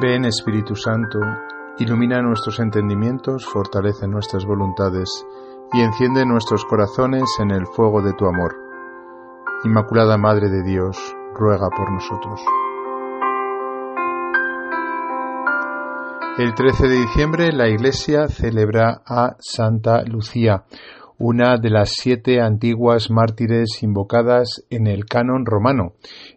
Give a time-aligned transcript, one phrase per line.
[0.00, 1.20] Ven Espíritu Santo,
[1.78, 5.26] ilumina nuestros entendimientos, fortalece nuestras voluntades
[5.72, 8.56] y enciende nuestros corazones en el fuego de tu amor.
[9.64, 10.96] Inmaculada Madre de Dios,
[11.34, 12.40] ruega por nosotros.
[16.38, 20.64] El 13 de diciembre la Iglesia celebra a Santa Lucía,
[21.18, 25.92] una de las siete antiguas mártires invocadas en el canon romano,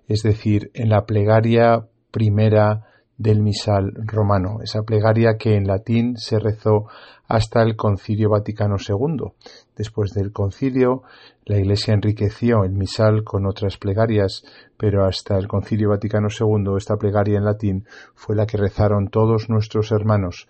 [0.10, 2.84] es decir, en la plegaria primera
[3.18, 6.88] del misal romano, esa plegaria que en latín se rezó
[7.28, 9.32] hasta el Concilio Vaticano II.
[9.76, 11.04] Después del concilio,
[11.46, 14.44] la Iglesia enriqueció el misal con otras plegarias,
[14.78, 19.50] pero hasta el Concilio Vaticano II esta plegaria en latín fue la que rezaron todos
[19.50, 20.48] nuestros hermanos.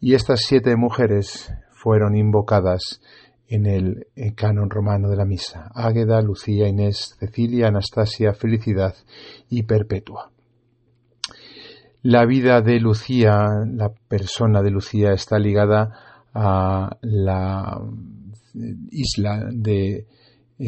[0.00, 3.00] Y estas siete mujeres fueron invocadas
[3.48, 5.70] en el canon romano de la misa.
[5.74, 8.94] Águeda, Lucía, Inés, Cecilia, Anastasia, Felicidad
[9.48, 10.30] y Perpetua.
[12.02, 15.92] La vida de Lucía, la persona de Lucía está ligada
[16.32, 17.80] a la
[18.90, 20.06] isla de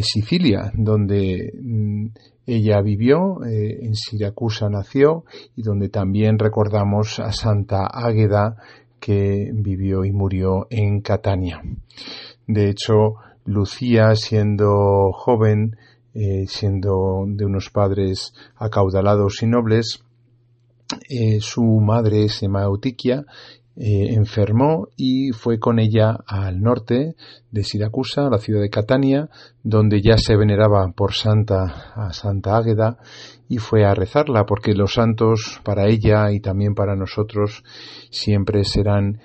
[0.02, 2.06] Sicilia, donde mm,
[2.46, 5.24] ella vivió, eh, en Siracusa nació
[5.56, 8.56] y donde también recordamos a Santa Águeda
[8.98, 11.62] que vivió y murió en Catania.
[12.46, 15.76] De hecho, Lucía, siendo joven,
[16.12, 20.04] eh, siendo de unos padres acaudalados y nobles,
[21.08, 22.46] eh, su madre, se
[23.76, 27.14] eh, enfermó y fue con ella al norte
[27.50, 29.30] de Siracusa, la ciudad de Catania,
[29.62, 32.98] donde ya se veneraba por Santa a Santa Águeda
[33.48, 37.64] y fue a rezarla, porque los santos para ella y también para nosotros
[38.10, 39.20] siempre serán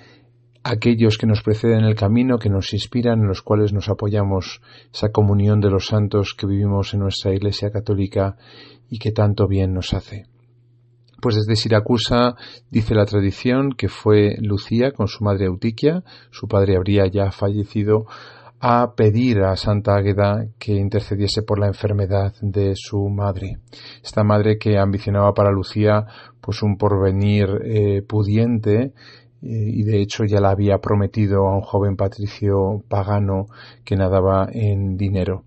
[0.62, 4.60] aquellos que nos preceden en el camino, que nos inspiran, en los cuales nos apoyamos,
[4.92, 8.36] esa comunión de los santos que vivimos en nuestra Iglesia Católica
[8.88, 10.26] y que tanto bien nos hace.
[11.20, 12.34] Pues desde Siracusa
[12.70, 18.06] dice la tradición que fue Lucía con su madre Eutiquia, su padre habría ya fallecido,
[18.60, 23.58] a pedir a Santa Águeda que intercediese por la enfermedad de su madre.
[24.02, 26.06] Esta madre que ambicionaba para Lucía
[26.40, 28.92] pues un porvenir eh, pudiente eh,
[29.42, 33.46] y de hecho ya la había prometido a un joven patricio pagano
[33.84, 35.44] que nadaba en dinero.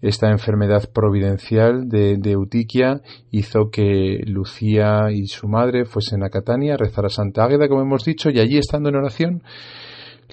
[0.00, 6.76] Esta enfermedad providencial de, Eutiquia hizo que Lucía y su madre fuesen a Catania a
[6.76, 9.42] rezar a Santa Águeda, como hemos dicho, y allí estando en oración,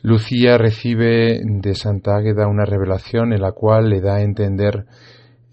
[0.04, 4.86] Lucía recibe de Santa Águeda una revelación en la cual le da a entender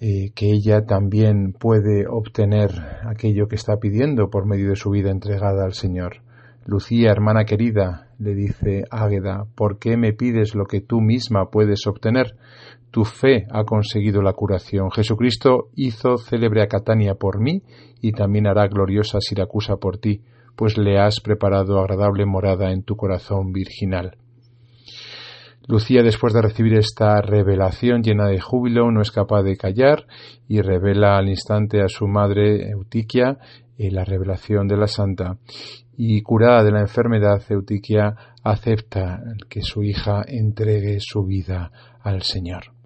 [0.01, 2.71] eh, que ella también puede obtener
[3.09, 6.23] aquello que está pidiendo por medio de su vida entregada al Señor.
[6.67, 11.87] Lucía, hermana querida, le dice Águeda, ¿por qué me pides lo que tú misma puedes
[11.87, 12.37] obtener?
[12.93, 14.91] Tu fe ha conseguido la curación.
[14.91, 17.63] Jesucristo hizo célebre a Catania por mí
[18.03, 20.21] y también hará gloriosa Siracusa por ti,
[20.57, 24.19] pues le has preparado agradable morada en tu corazón virginal.
[25.67, 30.07] Lucía, después de recibir esta revelación llena de júbilo, no es capaz de callar
[30.47, 33.39] y revela al instante a su madre Eutiquia
[33.79, 35.39] eh, la revelación de la santa.
[35.97, 41.71] Y curada de la enfermedad, Eutiquia acepta que su hija entregue su vida
[42.03, 42.82] al Señor.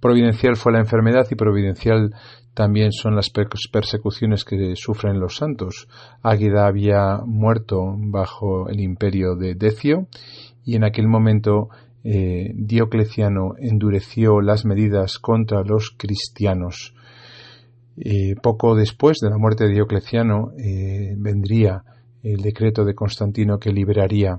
[0.00, 2.14] Providencial fue la enfermedad y providencial
[2.54, 5.88] también son las persecuciones que sufren los santos.
[6.22, 10.06] Águida había muerto bajo el imperio de Decio
[10.64, 11.68] y en aquel momento
[12.02, 16.94] eh, Diocleciano endureció las medidas contra los cristianos.
[17.98, 21.82] Eh, poco después de la muerte de Diocleciano eh, vendría
[22.22, 24.38] el decreto de Constantino que liberaría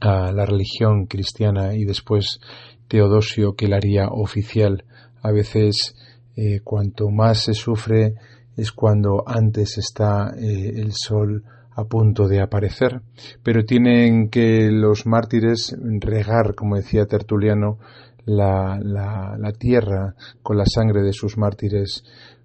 [0.00, 2.40] a la religión cristiana y después
[2.88, 4.84] Teodosio que la haría oficial.
[5.22, 5.94] A veces,
[6.36, 8.14] eh, cuanto más se sufre,
[8.56, 11.44] es cuando antes está eh, el sol
[11.76, 13.02] a punto de aparecer.
[13.42, 17.78] Pero tienen que los mártires regar, como decía Tertuliano,
[18.24, 22.04] la, la, la tierra con la sangre de sus mártires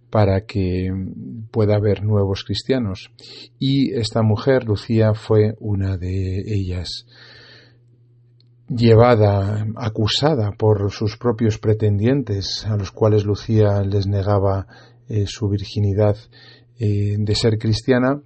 [0.09, 0.89] para que
[1.51, 3.11] pueda haber nuevos cristianos.
[3.59, 7.05] Y esta mujer, Lucía, fue una de ellas
[8.67, 14.67] llevada, acusada por sus propios pretendientes, a los cuales Lucía les negaba
[15.07, 16.17] eh, su virginidad
[16.79, 18.21] eh, de ser cristiana,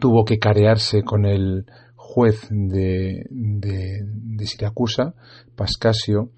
[0.00, 1.66] tuvo que carearse con el
[1.96, 5.14] juez de, de, de Siracusa,
[5.56, 6.30] Pascasio,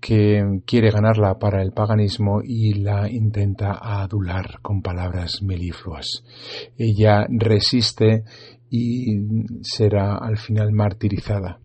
[0.00, 6.24] que quiere ganarla para el paganismo y la intenta adular con palabras melifluas.
[6.76, 8.24] Ella resiste
[8.68, 9.16] y
[9.62, 11.60] será al final martirizada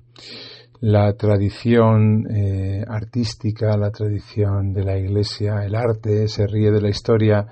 [0.81, 6.90] la tradición eh, artística, la tradición de la Iglesia, el arte, se ríe de la
[6.90, 7.48] historia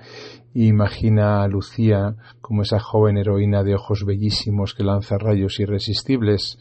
[0.53, 6.57] y imagina a Lucía como esa joven heroína de ojos bellísimos que lanza rayos irresistibles.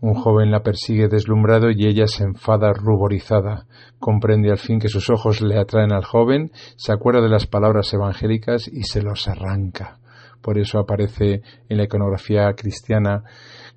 [0.00, 3.66] Un joven la persigue deslumbrado y ella se enfada ruborizada.
[3.98, 7.94] Comprende al fin que sus ojos le atraen al joven, se acuerda de las palabras
[7.94, 10.00] evangélicas y se los arranca.
[10.44, 13.22] Por eso aparece en la iconografía cristiana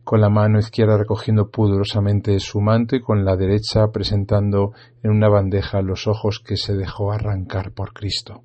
[0.04, 5.30] con la mano izquierda recogiendo pudorosamente su manto y con la derecha presentando en una
[5.30, 8.42] bandeja los ojos que se dejó arrancar por Cristo.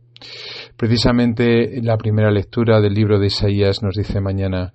[0.76, 4.72] Precisamente la primera lectura del libro de Isaías nos dice mañana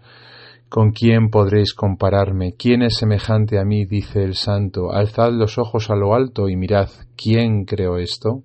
[0.68, 2.52] ¿Con quién podréis compararme?
[2.60, 3.86] ¿Quién es semejante a mí?
[3.86, 4.92] dice el santo.
[4.92, 8.44] Alzad los ojos a lo alto y mirad, ¿quién creó esto?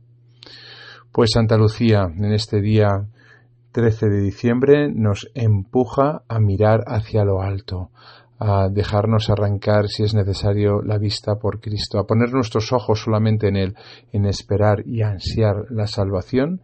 [1.11, 3.09] Pues Santa Lucía, en este día
[3.73, 7.91] 13 de diciembre, nos empuja a mirar hacia lo alto,
[8.39, 13.49] a dejarnos arrancar, si es necesario, la vista por Cristo, a poner nuestros ojos solamente
[13.49, 13.75] en Él,
[14.13, 16.61] en esperar y ansiar la salvación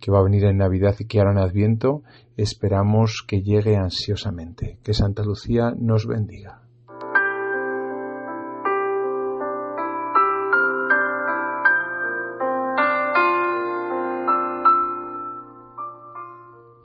[0.00, 2.02] que va a venir en Navidad y que ahora en Adviento
[2.36, 4.78] esperamos que llegue ansiosamente.
[4.82, 6.62] Que Santa Lucía nos bendiga.